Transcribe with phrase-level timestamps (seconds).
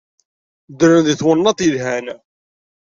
[0.71, 2.05] Ddren deg twennaḍt yelhan.